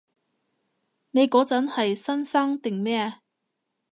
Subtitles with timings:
[1.11, 3.19] 你嗰陣係新生定咩？